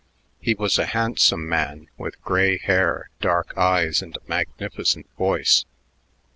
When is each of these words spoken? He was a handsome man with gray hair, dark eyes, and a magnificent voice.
He 0.39 0.55
was 0.55 0.79
a 0.79 0.87
handsome 0.87 1.47
man 1.47 1.87
with 1.95 2.19
gray 2.23 2.57
hair, 2.57 3.11
dark 3.19 3.55
eyes, 3.55 4.01
and 4.01 4.17
a 4.17 4.27
magnificent 4.27 5.05
voice. 5.15 5.63